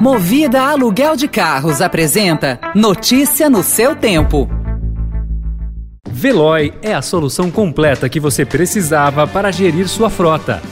Movida 0.00 0.62
Aluguel 0.62 1.16
de 1.16 1.26
Carros 1.26 1.82
apresenta 1.82 2.60
Notícia 2.72 3.50
no 3.50 3.64
seu 3.64 3.96
tempo. 3.96 4.48
Veloy 6.08 6.72
é 6.80 6.94
a 6.94 7.02
solução 7.02 7.50
completa 7.50 8.08
que 8.08 8.20
você 8.20 8.44
precisava 8.44 9.26
para 9.26 9.50
gerir 9.50 9.88
sua 9.88 10.08
frota. 10.08 10.62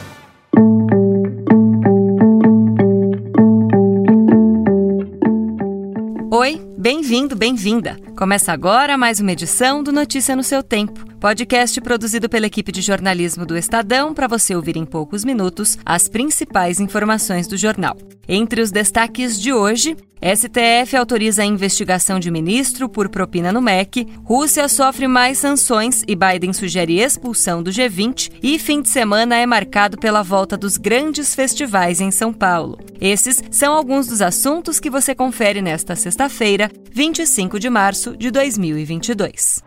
Oi, 6.30 6.62
bem-vindo, 6.78 7.34
bem-vinda. 7.34 7.96
Começa 8.16 8.52
agora 8.52 8.96
mais 8.96 9.18
uma 9.18 9.32
edição 9.32 9.82
do 9.82 9.90
Notícia 9.90 10.36
no 10.36 10.44
seu 10.44 10.62
tempo, 10.62 11.04
podcast 11.26 11.80
produzido 11.80 12.28
pela 12.28 12.46
equipe 12.46 12.70
de 12.70 12.80
jornalismo 12.80 13.44
do 13.44 13.56
Estadão 13.56 14.14
para 14.14 14.28
você 14.28 14.54
ouvir 14.54 14.76
em 14.76 14.84
poucos 14.84 15.24
minutos 15.24 15.76
as 15.84 16.08
principais 16.08 16.78
informações 16.78 17.48
do 17.48 17.56
jornal. 17.56 17.96
Entre 18.28 18.62
os 18.62 18.70
destaques 18.70 19.36
de 19.36 19.52
hoje, 19.52 19.96
STF 20.22 20.96
autoriza 20.96 21.42
a 21.42 21.44
investigação 21.44 22.20
de 22.20 22.30
ministro 22.30 22.88
por 22.88 23.08
propina 23.08 23.52
no 23.52 23.60
MEC, 23.60 24.06
Rússia 24.22 24.68
sofre 24.68 25.08
mais 25.08 25.38
sanções 25.38 26.04
e 26.06 26.14
Biden 26.14 26.52
sugere 26.52 27.00
expulsão 27.00 27.60
do 27.60 27.72
G20 27.72 28.34
e 28.40 28.56
fim 28.56 28.80
de 28.80 28.88
semana 28.88 29.36
é 29.36 29.44
marcado 29.44 29.98
pela 29.98 30.22
volta 30.22 30.56
dos 30.56 30.76
grandes 30.76 31.34
festivais 31.34 32.00
em 32.00 32.12
São 32.12 32.32
Paulo. 32.32 32.78
Esses 33.00 33.42
são 33.50 33.74
alguns 33.74 34.06
dos 34.06 34.22
assuntos 34.22 34.78
que 34.78 34.88
você 34.88 35.12
confere 35.12 35.60
nesta 35.60 35.96
sexta-feira, 35.96 36.70
25 36.92 37.58
de 37.58 37.68
março 37.68 38.16
de 38.16 38.30
2022. 38.30 39.66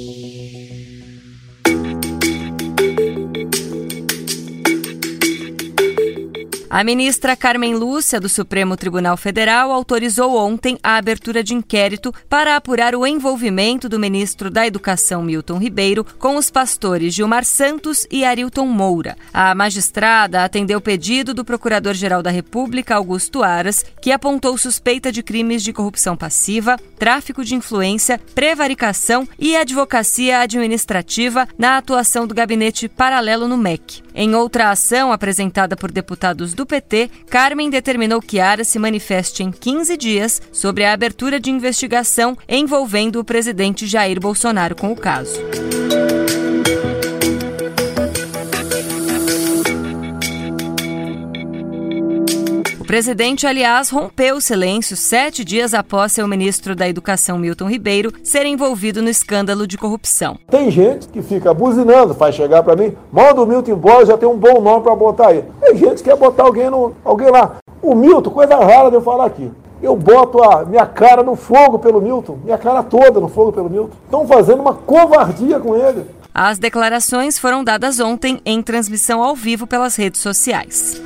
A 6.73 6.85
ministra 6.85 7.35
Carmen 7.35 7.75
Lúcia, 7.75 8.17
do 8.17 8.29
Supremo 8.29 8.77
Tribunal 8.77 9.17
Federal, 9.17 9.73
autorizou 9.73 10.37
ontem 10.37 10.79
a 10.81 10.95
abertura 10.95 11.43
de 11.43 11.53
inquérito 11.53 12.13
para 12.29 12.55
apurar 12.55 12.95
o 12.95 13.05
envolvimento 13.05 13.89
do 13.89 13.99
ministro 13.99 14.49
da 14.49 14.65
Educação, 14.65 15.21
Milton 15.21 15.57
Ribeiro, 15.57 16.05
com 16.17 16.37
os 16.37 16.49
pastores 16.49 17.13
Gilmar 17.13 17.43
Santos 17.43 18.07
e 18.09 18.23
Arilton 18.23 18.67
Moura. 18.67 19.17
A 19.33 19.53
magistrada 19.53 20.45
atendeu 20.45 20.79
o 20.79 20.81
pedido 20.81 21.33
do 21.33 21.43
Procurador-Geral 21.43 22.23
da 22.23 22.31
República, 22.31 22.95
Augusto 22.95 23.43
Aras, 23.43 23.83
que 24.01 24.09
apontou 24.09 24.57
suspeita 24.57 25.11
de 25.11 25.21
crimes 25.21 25.63
de 25.63 25.73
corrupção 25.73 26.15
passiva, 26.15 26.79
tráfico 26.97 27.43
de 27.43 27.53
influência, 27.53 28.17
prevaricação 28.33 29.27
e 29.37 29.57
advocacia 29.57 30.39
administrativa 30.39 31.45
na 31.57 31.75
atuação 31.75 32.25
do 32.25 32.33
gabinete 32.33 32.87
paralelo 32.87 33.45
no 33.45 33.57
MEC. 33.57 34.01
Em 34.13 34.35
outra 34.35 34.69
ação 34.71 35.11
apresentada 35.11 35.75
por 35.75 35.91
deputados 35.91 36.53
do 36.53 36.65
PT, 36.65 37.09
Carmen 37.29 37.69
determinou 37.69 38.21
que 38.21 38.39
Ara 38.39 38.63
se 38.63 38.77
manifeste 38.77 39.43
em 39.43 39.51
15 39.51 39.97
dias 39.97 40.41
sobre 40.51 40.83
a 40.83 40.93
abertura 40.93 41.39
de 41.39 41.49
investigação 41.49 42.37
envolvendo 42.47 43.19
o 43.19 43.23
presidente 43.23 43.87
Jair 43.87 44.19
Bolsonaro 44.19 44.75
com 44.75 44.91
o 44.91 44.95
caso. 44.95 45.39
Presidente, 52.91 53.47
aliás, 53.47 53.89
rompeu 53.89 54.35
o 54.35 54.41
silêncio 54.41 54.97
sete 54.97 55.45
dias 55.45 55.73
após 55.73 56.11
seu 56.11 56.27
ministro 56.27 56.75
da 56.75 56.89
Educação, 56.89 57.37
Milton 57.37 57.69
Ribeiro, 57.69 58.11
ser 58.21 58.45
envolvido 58.45 59.01
no 59.01 59.07
escândalo 59.07 59.65
de 59.65 59.77
corrupção. 59.77 60.37
Tem 60.49 60.69
gente 60.69 61.07
que 61.07 61.21
fica 61.21 61.53
buzinando, 61.53 62.13
faz 62.13 62.35
chegar 62.35 62.61
para 62.63 62.75
mim, 62.75 62.93
manda 63.09 63.41
o 63.41 63.45
Milton 63.45 63.71
embora, 63.71 64.05
já 64.05 64.17
tem 64.17 64.27
um 64.27 64.35
bom 64.35 64.59
nome 64.59 64.83
para 64.83 64.93
botar 64.93 65.29
aí. 65.29 65.45
Tem 65.61 65.77
gente 65.77 66.03
que 66.03 66.09
quer 66.09 66.17
botar 66.17 66.43
alguém, 66.43 66.69
no, 66.69 66.93
alguém 67.05 67.31
lá. 67.31 67.59
O 67.81 67.95
Milton, 67.95 68.29
coisa 68.29 68.57
rara 68.57 68.89
de 68.89 68.97
eu 68.97 69.01
falar 69.01 69.27
aqui. 69.27 69.49
Eu 69.81 69.95
boto 69.95 70.43
a 70.43 70.65
minha 70.65 70.85
cara 70.85 71.23
no 71.23 71.37
fogo 71.37 71.79
pelo 71.79 72.01
Milton, 72.01 72.39
minha 72.43 72.57
cara 72.57 72.83
toda 72.83 73.21
no 73.21 73.29
fogo 73.29 73.53
pelo 73.53 73.69
Milton. 73.69 73.95
Estão 74.03 74.27
fazendo 74.27 74.59
uma 74.59 74.73
covardia 74.73 75.61
com 75.61 75.77
ele. 75.77 76.05
As 76.33 76.59
declarações 76.59 77.39
foram 77.39 77.63
dadas 77.63 78.01
ontem 78.01 78.41
em 78.45 78.61
transmissão 78.61 79.23
ao 79.23 79.33
vivo 79.33 79.65
pelas 79.65 79.95
redes 79.95 80.19
sociais. 80.19 81.01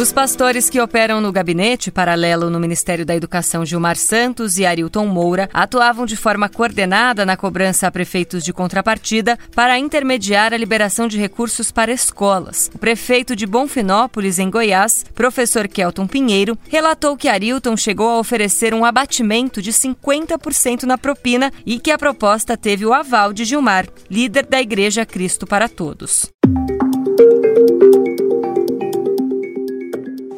Os 0.00 0.12
pastores 0.14 0.70
que 0.70 0.80
operam 0.80 1.20
no 1.20 1.30
gabinete 1.30 1.90
paralelo 1.90 2.48
no 2.48 2.58
Ministério 2.58 3.04
da 3.04 3.14
Educação 3.14 3.66
Gilmar 3.66 3.96
Santos 3.96 4.56
e 4.56 4.64
Arilton 4.64 5.06
Moura 5.06 5.46
atuavam 5.52 6.06
de 6.06 6.16
forma 6.16 6.48
coordenada 6.48 7.26
na 7.26 7.36
cobrança 7.36 7.86
a 7.86 7.90
prefeitos 7.90 8.42
de 8.42 8.50
contrapartida 8.50 9.38
para 9.54 9.78
intermediar 9.78 10.54
a 10.54 10.56
liberação 10.56 11.06
de 11.06 11.18
recursos 11.18 11.70
para 11.70 11.92
escolas. 11.92 12.70
O 12.74 12.78
prefeito 12.78 13.36
de 13.36 13.46
Bonfinópolis, 13.46 14.38
em 14.38 14.48
Goiás, 14.48 15.04
professor 15.14 15.68
Kelton 15.68 16.06
Pinheiro, 16.06 16.56
relatou 16.70 17.14
que 17.14 17.28
Arilton 17.28 17.76
chegou 17.76 18.08
a 18.08 18.18
oferecer 18.18 18.72
um 18.72 18.86
abatimento 18.86 19.60
de 19.60 19.70
50% 19.70 20.84
na 20.84 20.96
propina 20.96 21.52
e 21.66 21.78
que 21.78 21.90
a 21.90 21.98
proposta 21.98 22.56
teve 22.56 22.86
o 22.86 22.94
aval 22.94 23.34
de 23.34 23.44
Gilmar, 23.44 23.86
líder 24.08 24.46
da 24.46 24.62
Igreja 24.62 25.04
Cristo 25.04 25.46
para 25.46 25.68
Todos. 25.68 26.30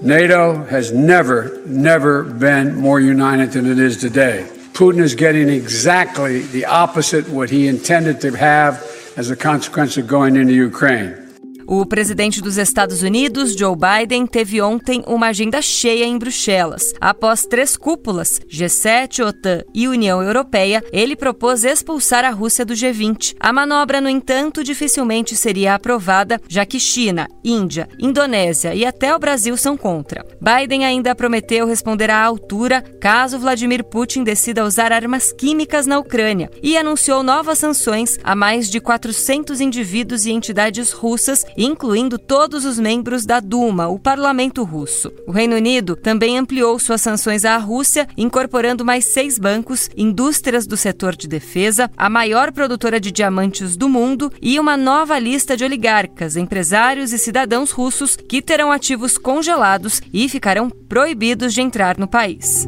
NATO 0.02 0.64
has 0.64 0.90
never, 0.90 1.62
never 1.64 2.24
been 2.24 2.74
more 2.74 2.98
united 2.98 3.52
than 3.52 3.70
it 3.70 3.78
is 3.78 3.98
today. 3.98 4.48
Putin 4.72 5.00
is 5.00 5.14
getting 5.14 5.48
exactly 5.48 6.40
the 6.40 6.64
opposite 6.64 7.28
what 7.28 7.50
he 7.50 7.68
intended 7.68 8.20
to 8.22 8.32
have 8.32 8.82
as 9.16 9.30
a 9.30 9.36
consequence 9.36 9.96
of 9.96 10.08
going 10.08 10.34
into 10.34 10.54
Ukraine. 10.54 11.21
O 11.66 11.86
presidente 11.86 12.40
dos 12.40 12.56
Estados 12.56 13.02
Unidos, 13.02 13.54
Joe 13.54 13.76
Biden, 13.76 14.26
teve 14.26 14.60
ontem 14.60 15.02
uma 15.06 15.28
agenda 15.28 15.62
cheia 15.62 16.04
em 16.04 16.18
Bruxelas. 16.18 16.92
Após 17.00 17.46
três 17.46 17.76
cúpulas, 17.76 18.40
G7, 18.50 19.24
OTAN 19.24 19.62
e 19.72 19.86
União 19.86 20.22
Europeia, 20.22 20.82
ele 20.92 21.14
propôs 21.14 21.64
expulsar 21.64 22.24
a 22.24 22.30
Rússia 22.30 22.64
do 22.64 22.74
G20. 22.74 23.36
A 23.38 23.52
manobra, 23.52 24.00
no 24.00 24.08
entanto, 24.08 24.64
dificilmente 24.64 25.36
seria 25.36 25.74
aprovada, 25.74 26.40
já 26.48 26.66
que 26.66 26.80
China, 26.80 27.28
Índia, 27.44 27.88
Indonésia 27.98 28.74
e 28.74 28.84
até 28.84 29.14
o 29.14 29.18
Brasil 29.18 29.56
são 29.56 29.76
contra. 29.76 30.26
Biden 30.40 30.84
ainda 30.84 31.14
prometeu 31.14 31.66
responder 31.66 32.10
à 32.10 32.22
altura 32.22 32.82
caso 33.00 33.38
Vladimir 33.38 33.84
Putin 33.84 34.24
decida 34.24 34.64
usar 34.64 34.92
armas 34.92 35.32
químicas 35.32 35.86
na 35.86 35.98
Ucrânia 35.98 36.50
e 36.62 36.76
anunciou 36.76 37.22
novas 37.22 37.58
sanções 37.58 38.18
a 38.24 38.34
mais 38.34 38.68
de 38.68 38.80
400 38.80 39.60
indivíduos 39.60 40.26
e 40.26 40.32
entidades 40.32 40.92
russas 40.92 41.44
incluindo 41.56 42.18
todos 42.18 42.64
os 42.64 42.78
membros 42.78 43.24
da 43.24 43.40
Duma, 43.40 43.88
o 43.88 43.98
parlamento 43.98 44.64
russo. 44.64 45.12
O 45.26 45.32
Reino 45.32 45.56
Unido 45.56 45.96
também 45.96 46.38
ampliou 46.38 46.78
suas 46.78 47.00
sanções 47.00 47.44
à 47.44 47.56
Rússia, 47.56 48.08
incorporando 48.16 48.84
mais 48.84 49.04
seis 49.06 49.38
bancos, 49.38 49.88
indústrias 49.96 50.66
do 50.66 50.76
setor 50.76 51.16
de 51.16 51.28
defesa, 51.28 51.90
a 51.96 52.08
maior 52.08 52.52
produtora 52.52 53.00
de 53.00 53.10
diamantes 53.10 53.76
do 53.76 53.88
mundo 53.88 54.32
e 54.40 54.58
uma 54.58 54.76
nova 54.76 55.18
lista 55.18 55.56
de 55.56 55.64
oligarcas, 55.64 56.36
empresários 56.36 57.12
e 57.12 57.18
cidadãos 57.18 57.70
russos 57.70 58.16
que 58.16 58.42
terão 58.42 58.70
ativos 58.70 59.18
congelados 59.18 60.00
e 60.12 60.28
ficarão 60.28 60.70
proibidos 60.70 61.54
de 61.54 61.60
entrar 61.60 61.98
no 61.98 62.08
país. 62.08 62.66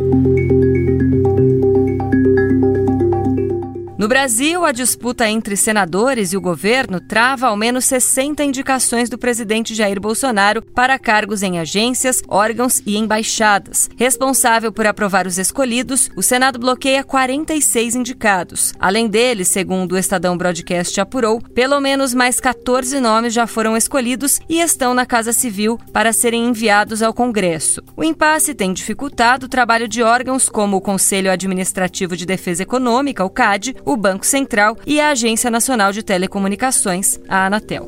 No 4.04 4.08
Brasil, 4.08 4.66
a 4.66 4.70
disputa 4.70 5.26
entre 5.26 5.56
senadores 5.56 6.34
e 6.34 6.36
o 6.36 6.40
governo 6.40 7.00
trava 7.00 7.46
ao 7.46 7.56
menos 7.56 7.86
60 7.86 8.44
indicações 8.44 9.08
do 9.08 9.16
presidente 9.16 9.74
Jair 9.74 9.98
Bolsonaro 9.98 10.60
para 10.60 10.98
cargos 10.98 11.42
em 11.42 11.58
agências, 11.58 12.20
órgãos 12.28 12.82
e 12.84 12.98
embaixadas. 12.98 13.88
Responsável 13.96 14.70
por 14.70 14.86
aprovar 14.86 15.26
os 15.26 15.38
escolhidos, 15.38 16.10
o 16.14 16.22
Senado 16.22 16.58
bloqueia 16.58 17.02
46 17.02 17.94
indicados. 17.94 18.74
Além 18.78 19.08
deles, 19.08 19.48
segundo 19.48 19.92
o 19.92 19.98
Estadão 19.98 20.36
Broadcast 20.36 21.00
apurou, 21.00 21.40
pelo 21.40 21.80
menos 21.80 22.12
mais 22.12 22.38
14 22.38 23.00
nomes 23.00 23.32
já 23.32 23.46
foram 23.46 23.74
escolhidos 23.74 24.38
e 24.50 24.60
estão 24.60 24.92
na 24.92 25.06
Casa 25.06 25.32
Civil 25.32 25.78
para 25.94 26.12
serem 26.12 26.44
enviados 26.44 27.02
ao 27.02 27.14
Congresso. 27.14 27.82
O 27.96 28.04
impasse 28.04 28.52
tem 28.52 28.74
dificultado 28.74 29.46
o 29.46 29.48
trabalho 29.48 29.88
de 29.88 30.02
órgãos 30.02 30.50
como 30.50 30.76
o 30.76 30.82
Conselho 30.82 31.32
Administrativo 31.32 32.14
de 32.14 32.26
Defesa 32.26 32.64
Econômica, 32.64 33.24
o 33.24 33.30
CAD, 33.30 33.74
o 33.82 33.93
o 33.94 33.96
Banco 33.96 34.26
Central 34.26 34.76
e 34.84 35.00
a 35.00 35.10
Agência 35.10 35.48
Nacional 35.48 35.92
de 35.92 36.02
Telecomunicações, 36.02 37.18
a 37.28 37.46
Anatel. 37.46 37.86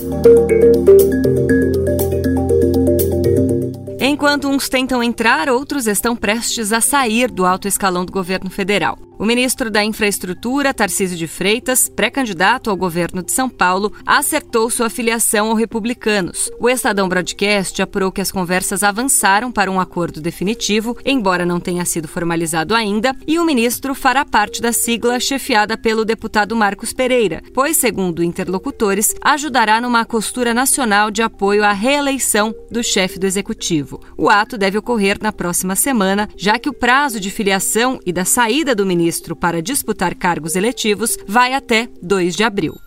Enquanto 4.01 4.49
uns 4.49 4.69
tentam 4.69 5.03
entrar, 5.03 5.49
outros 5.49 5.89
estão 5.89 6.15
prestes 6.15 6.73
a 6.73 6.81
sair 6.81 7.29
do 7.29 7.45
alto 7.45 7.67
escalão 7.67 8.05
do 8.05 8.13
governo 8.13 8.49
federal. 8.49 9.06
O 9.19 9.25
ministro 9.25 9.71
da 9.71 9.83
Infraestrutura, 9.83 10.75
Tarcísio 10.75 11.17
de 11.17 11.27
Freitas, 11.27 11.89
pré-candidato 11.89 12.69
ao 12.69 12.77
governo 12.77 13.23
de 13.23 13.33
São 13.33 13.49
Paulo, 13.49 13.91
acertou 14.05 14.69
sua 14.69 14.91
filiação 14.91 15.49
ao 15.49 15.55
Republicanos. 15.55 16.51
O 16.61 16.69
Estadão 16.69 17.09
Broadcast 17.09 17.81
apurou 17.81 18.13
que 18.13 18.21
as 18.21 18.31
conversas 18.31 18.83
avançaram 18.83 19.51
para 19.51 19.71
um 19.71 19.81
acordo 19.81 20.21
definitivo, 20.21 20.99
embora 21.03 21.47
não 21.47 21.59
tenha 21.59 21.87
sido 21.87 22.07
formalizado 22.07 22.75
ainda, 22.75 23.17
e 23.27 23.39
o 23.39 23.45
ministro 23.47 23.95
fará 23.95 24.23
parte 24.23 24.61
da 24.61 24.71
sigla 24.71 25.19
chefiada 25.19 25.79
pelo 25.79 26.05
deputado 26.05 26.55
Marcos 26.55 26.93
Pereira, 26.93 27.43
pois, 27.55 27.79
segundo 27.79 28.23
interlocutores, 28.23 29.15
ajudará 29.23 29.81
numa 29.81 30.05
costura 30.05 30.53
nacional 30.53 31.11
de 31.11 31.23
apoio 31.23 31.65
à 31.65 31.73
reeleição 31.73 32.55
do 32.71 32.85
chefe 32.85 33.19
do 33.19 33.25
executivo. 33.25 33.99
O 34.15 34.29
ato 34.29 34.59
deve 34.59 34.77
ocorrer 34.77 35.17
na 35.23 35.33
próxima 35.33 35.75
semana, 35.75 36.29
já 36.37 36.59
que 36.59 36.69
o 36.69 36.75
prazo 36.75 37.19
de 37.19 37.31
filiação 37.31 37.99
e 38.05 38.13
da 38.13 38.27
saída 38.27 38.75
do 38.75 38.85
ministro 38.85 39.06
ministro 39.07 39.37
para 39.37 39.63
disputar 39.63 40.17
cargos 40.17 40.57
eletivos 40.57 41.17
vai 41.29 41.55
até 41.55 41.89
2 42.03 42.35
de 42.35 42.43
abril. 42.43 42.86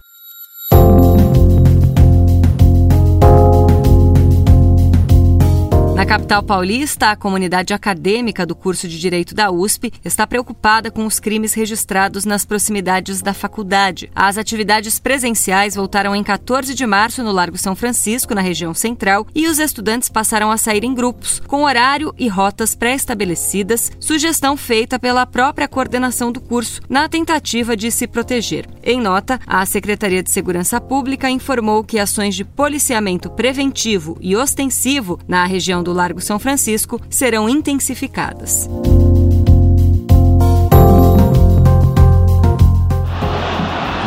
Na 6.00 6.06
capital 6.06 6.42
paulista, 6.42 7.12
a 7.12 7.16
comunidade 7.18 7.74
acadêmica 7.74 8.46
do 8.46 8.56
curso 8.56 8.88
de 8.88 8.98
Direito 8.98 9.36
da 9.36 9.52
USP 9.52 9.92
está 10.02 10.26
preocupada 10.26 10.90
com 10.90 11.06
os 11.06 11.20
crimes 11.20 11.54
registrados 11.54 12.24
nas 12.24 12.46
proximidades 12.46 13.22
da 13.22 13.34
faculdade. 13.34 14.10
As 14.16 14.38
atividades 14.38 14.98
presenciais 14.98 15.76
voltaram 15.76 16.16
em 16.16 16.24
14 16.24 16.74
de 16.74 16.86
março 16.86 17.22
no 17.22 17.34
Largo 17.34 17.58
São 17.58 17.76
Francisco, 17.76 18.34
na 18.34 18.40
região 18.40 18.74
central, 18.74 19.28
e 19.36 19.46
os 19.46 19.60
estudantes 19.60 20.08
passaram 20.08 20.50
a 20.50 20.58
sair 20.58 20.86
em 20.86 20.96
grupos, 20.96 21.42
com 21.46 21.64
horário 21.64 22.16
e 22.18 22.30
rotas 22.30 22.74
pré-estabelecidas, 22.74 23.92
sugestão 24.00 24.56
feita 24.56 24.98
pela 24.98 25.26
própria 25.26 25.68
coordenação 25.68 26.32
do 26.32 26.40
curso, 26.40 26.80
na 26.88 27.10
tentativa 27.10 27.76
de 27.76 27.92
se 27.92 28.08
proteger. 28.08 28.66
Em 28.82 29.02
nota, 29.02 29.38
a 29.46 29.66
Secretaria 29.66 30.24
de 30.24 30.32
Segurança 30.32 30.80
Pública 30.80 31.30
informou 31.30 31.84
que 31.84 32.00
ações 32.00 32.36
de 32.36 32.46
policiamento 32.46 33.30
preventivo 33.30 34.18
e 34.22 34.34
ostensivo 34.38 35.20
na 35.28 35.44
região 35.44 35.84
do 35.84 35.89
do 35.90 35.94
Largo 35.94 36.22
São 36.22 36.38
Francisco 36.38 37.02
serão 37.10 37.50
intensificadas. 37.50 38.70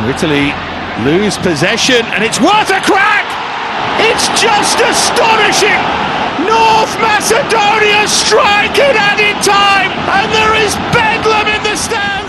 Italy 0.08 0.52
lose 1.04 1.38
possession 1.38 2.04
and 2.14 2.22
it's 2.22 2.38
what 2.38 2.70
a 2.70 2.80
crack! 2.82 3.26
It's 3.98 4.28
just 4.40 4.78
astonishing! 4.80 5.82
North 6.46 6.94
Macedonia 7.00 8.06
strike 8.06 8.78
it 8.78 8.94
added 8.94 9.42
time 9.42 9.90
and 9.90 10.32
there 10.32 10.54
is 10.64 10.74
bedlam 10.92 11.48
in 11.48 11.62
the 11.64 11.76
stands 11.76 12.21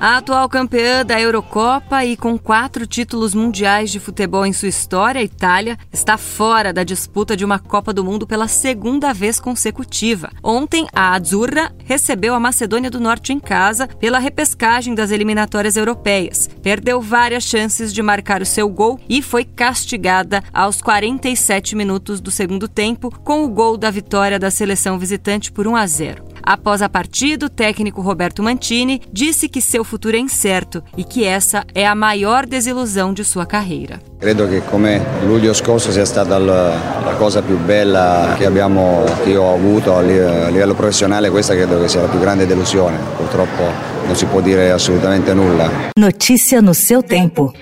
a 0.00 0.16
atual 0.16 0.48
campeã 0.48 1.04
da 1.04 1.20
Eurocopa 1.20 2.02
e 2.06 2.16
com 2.16 2.38
quatro 2.38 2.86
títulos 2.86 3.34
mundiais 3.34 3.90
de 3.90 4.00
futebol 4.00 4.46
em 4.46 4.52
sua 4.52 4.68
história, 4.68 5.20
a 5.20 5.24
Itália, 5.24 5.78
está 5.92 6.16
fora 6.16 6.72
da 6.72 6.82
disputa 6.82 7.36
de 7.36 7.44
uma 7.44 7.58
Copa 7.58 7.92
do 7.92 8.02
Mundo 8.02 8.26
pela 8.26 8.48
segunda 8.48 9.12
vez 9.12 9.38
consecutiva. 9.38 10.30
Ontem, 10.42 10.86
a 10.94 11.14
Azzurra 11.14 11.70
recebeu 11.84 12.32
a 12.32 12.40
Macedônia 12.40 12.90
do 12.90 12.98
Norte 12.98 13.34
em 13.34 13.38
casa 13.38 13.86
pela 13.86 14.18
repescagem 14.18 14.94
das 14.94 15.10
eliminatórias 15.10 15.76
europeias. 15.76 16.48
Perdeu 16.62 17.02
várias 17.02 17.44
chances 17.44 17.92
de 17.92 18.00
marcar 18.00 18.40
o 18.40 18.46
seu 18.46 18.70
gol 18.70 18.98
e 19.06 19.20
foi 19.20 19.44
castigada 19.44 20.42
aos 20.50 20.80
47 20.80 21.76
minutos 21.76 22.22
do 22.22 22.30
segundo 22.30 22.66
tempo 22.66 23.10
com 23.22 23.44
o 23.44 23.48
gol 23.50 23.76
da 23.76 23.90
vitória 23.90 24.38
da 24.38 24.50
seleção 24.50 24.98
visitante 24.98 25.52
por 25.52 25.66
1 25.66 25.76
a 25.76 25.86
0. 25.86 26.30
Após 26.52 26.82
a 26.82 26.88
partida, 26.88 27.46
o 27.46 27.48
técnico 27.48 28.00
Roberto 28.00 28.42
Mantini 28.42 29.00
disse 29.12 29.48
que 29.48 29.60
seu 29.60 29.84
futuro 29.84 30.16
é 30.16 30.18
incerto 30.18 30.82
e 30.96 31.04
que 31.04 31.24
essa 31.24 31.64
é 31.72 31.86
a 31.86 31.94
maior 31.94 32.44
desilusão 32.44 33.14
de 33.14 33.22
sua 33.22 33.46
carreira. 33.46 34.00
Credo 34.18 34.48
che 34.48 34.60
come 34.68 35.00
luglio 35.24 35.54
scorso 35.54 35.92
sia 35.92 36.04
stata 36.04 36.38
la 36.38 37.14
cosa 37.18 37.40
più 37.40 37.56
bella 37.56 38.34
che, 38.36 38.46
abbiamo, 38.46 39.04
che 39.22 39.30
io 39.30 39.42
ho 39.42 39.54
avuto 39.54 39.94
a 39.94 40.02
livello 40.02 40.74
professionale, 40.74 41.30
questa 41.30 41.54
credo 41.54 41.80
che 41.80 41.86
sia 41.86 42.00
la 42.00 42.08
più 42.08 42.18
grande 42.18 42.48
delusione. 42.48 42.98
Purtroppo 43.16 43.62
non 44.04 44.16
si 44.16 44.24
può 44.24 44.40
dire 44.40 44.72
assolutamente 44.72 45.32
nulla. 45.32 45.70
Notícia 45.94 46.60
no 46.60 46.72
seu 46.72 47.00
tempo. 47.00 47.52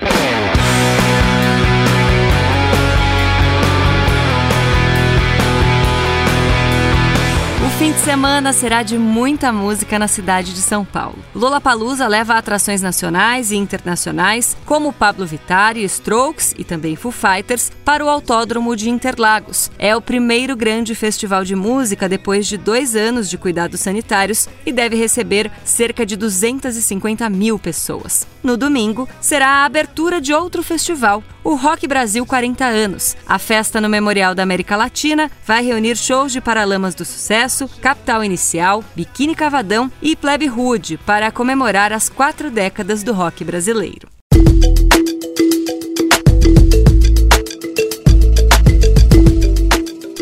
De 7.99 8.05
semana 8.05 8.53
será 8.53 8.85
de 8.85 8.97
muita 8.97 9.53
música 9.53 9.99
na 9.99 10.07
cidade 10.07 10.55
de 10.55 10.61
São 10.61 10.85
Paulo. 10.85 11.19
Lola 11.35 11.61
Palusa 11.61 12.07
leva 12.07 12.35
atrações 12.35 12.81
nacionais 12.81 13.51
e 13.51 13.57
internacionais, 13.57 14.57
como 14.65 14.93
Pablo 14.93 15.27
Vittar 15.27 15.77
Strokes 15.77 16.55
e 16.57 16.63
também 16.63 16.95
Foo 16.95 17.11
Fighters, 17.11 17.73
para 17.85 18.05
o 18.05 18.09
Autódromo 18.09 18.77
de 18.77 18.89
Interlagos. 18.89 19.71
É 19.79 19.97
o 19.97 20.01
primeiro 20.01 20.57
grande 20.57 20.95
festival 20.95 21.45
de 21.45 21.57
música 21.57 22.09
depois 22.09 22.47
de 22.47 22.57
dois 22.57 22.95
anos 22.95 23.29
de 23.29 23.37
cuidados 23.37 23.81
sanitários 23.81 24.49
e 24.65 24.73
deve 24.73 24.95
receber 24.95 25.51
cerca 25.65 26.07
de 26.07 26.17
250 26.17 27.29
mil 27.29 27.59
pessoas. 27.59 28.27
No 28.45 28.57
domingo, 28.57 29.09
será 29.21 29.49
a 29.49 29.65
abertura 29.65 30.21
de 30.21 30.33
outro 30.33 30.63
festival, 30.63 31.23
o 31.49 31.55
Rock 31.55 31.89
Brasil 31.89 32.27
40 32.27 32.63
anos. 32.67 33.17
A 33.27 33.39
festa 33.39 33.81
no 33.81 33.89
Memorial 33.89 34.35
da 34.35 34.43
América 34.43 34.77
Latina 34.77 35.31
vai 35.47 35.65
reunir 35.65 35.97
shows 35.97 36.31
de 36.31 36.43
Paralamas 36.43 36.95
do 36.95 37.07
Sucesso, 37.07 37.67
Capital 37.81 38.23
Inicial, 38.23 38.85
Biquíni 38.95 39.35
Cavadão 39.35 39.91
e 40.03 40.15
Plebe 40.15 40.47
Rude 40.47 40.99
para 40.99 41.33
comemorar 41.33 41.91
as 41.91 42.11
quatro 42.11 42.51
décadas 42.51 43.03
do 43.03 43.15
rock 43.15 43.45
brasileiro. 43.45 44.18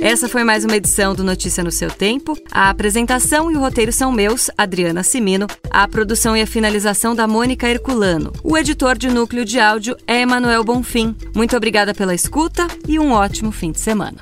Essa 0.06 0.28
foi 0.28 0.44
mais 0.44 0.64
uma 0.64 0.76
edição 0.76 1.16
do 1.16 1.24
Notícia 1.24 1.64
no 1.64 1.72
seu 1.72 1.90
tempo. 1.90 2.38
A 2.52 2.70
apresentação 2.70 3.50
e 3.50 3.56
o 3.56 3.58
roteiro 3.58 3.92
são 3.92 4.12
meus, 4.12 4.48
Adriana 4.56 5.02
Simino. 5.02 5.48
A 5.68 5.88
produção 5.88 6.36
e 6.36 6.40
a 6.40 6.46
finalização 6.46 7.12
da 7.12 7.26
Mônica 7.26 7.68
Herculano. 7.68 8.32
O 8.44 8.56
editor 8.56 8.96
de 8.96 9.08
núcleo 9.08 9.44
de 9.44 9.58
áudio 9.58 9.96
é 10.06 10.20
Emanuel 10.20 10.62
Bonfim. 10.62 11.12
Muito 11.34 11.56
obrigada 11.56 11.92
pela 11.92 12.14
escuta 12.14 12.68
e 12.86 13.00
um 13.00 13.10
ótimo 13.10 13.50
fim 13.50 13.72
de 13.72 13.80
semana. 13.80 14.18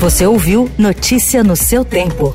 Você 0.00 0.26
ouviu 0.26 0.68
Notícia 0.76 1.44
no 1.44 1.54
seu 1.54 1.84
tempo. 1.84 2.34